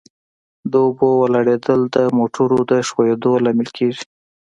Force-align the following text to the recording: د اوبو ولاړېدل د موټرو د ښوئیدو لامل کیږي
د 0.71 0.73
اوبو 0.85 1.09
ولاړېدل 1.21 1.79
د 1.95 1.97
موټرو 2.17 2.57
د 2.69 2.71
ښوئیدو 2.87 3.31
لامل 3.43 3.69
کیږي 3.77 4.03